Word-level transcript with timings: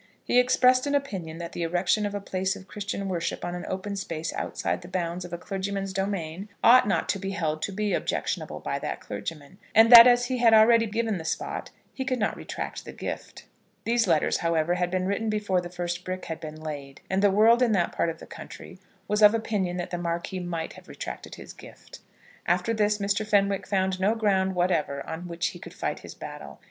He 0.23 0.39
expressed 0.39 0.87
an 0.87 0.95
opinion 0.95 1.37
that 1.37 1.51
the 1.51 1.61
erection 1.61 2.07
of 2.07 2.15
a 2.15 2.19
place 2.19 2.55
of 2.55 2.67
Christian 2.67 3.07
worship 3.07 3.45
on 3.45 3.53
an 3.53 3.67
open 3.67 3.95
space 3.95 4.33
outside 4.33 4.81
the 4.81 4.87
bounds 4.87 5.23
of 5.25 5.31
a 5.31 5.37
clergyman's 5.37 5.93
domain 5.93 6.49
ought 6.63 6.87
not 6.87 7.07
to 7.09 7.19
be 7.19 7.29
held 7.33 7.61
to 7.61 7.71
be 7.71 7.93
objectionable 7.93 8.59
by 8.61 8.79
that 8.79 8.99
clergyman; 8.99 9.59
and 9.75 9.91
that 9.91 10.07
as 10.07 10.25
he 10.25 10.39
had 10.39 10.55
already 10.55 10.87
given 10.87 11.19
the 11.19 11.23
spot, 11.23 11.69
he 11.93 12.03
could 12.03 12.17
not 12.17 12.35
retract 12.35 12.83
the 12.83 12.91
gift. 12.91 13.45
These 13.83 14.07
letters, 14.07 14.37
however, 14.37 14.73
had 14.73 14.89
been 14.89 15.05
written 15.05 15.29
before 15.29 15.61
the 15.61 15.69
first 15.69 16.03
brick 16.03 16.25
had 16.25 16.39
been 16.39 16.59
laid, 16.59 17.01
and 17.07 17.21
the 17.21 17.29
world 17.29 17.61
in 17.61 17.71
that 17.73 17.91
part 17.91 18.09
of 18.09 18.17
the 18.17 18.25
country 18.25 18.79
was 19.07 19.21
of 19.21 19.35
opinion 19.35 19.77
that 19.77 19.91
the 19.91 19.99
Marquis 19.99 20.39
might 20.39 20.73
have 20.73 20.87
retracted 20.89 21.35
his 21.35 21.53
gift. 21.53 21.99
After 22.47 22.73
this 22.73 22.97
Mr. 22.97 23.23
Fenwick 23.23 23.67
found 23.67 23.99
no 23.99 24.15
ground 24.15 24.55
whatever 24.55 25.05
on 25.07 25.27
which 25.27 25.49
he 25.49 25.59
could 25.59 25.75
fight 25.75 25.99
his 25.99 26.15
battle. 26.15 26.59